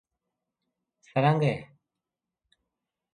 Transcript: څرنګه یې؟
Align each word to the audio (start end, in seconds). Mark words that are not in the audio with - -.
څرنګه 1.05 1.45
یې؟ 1.53 1.57